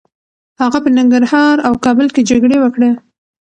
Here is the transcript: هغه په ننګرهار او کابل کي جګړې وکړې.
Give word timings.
هغه 0.61 0.77
په 0.83 0.89
ننګرهار 0.97 1.55
او 1.67 1.73
کابل 1.85 2.07
کي 2.15 2.21
جګړې 2.29 2.57
وکړې. 2.59 2.89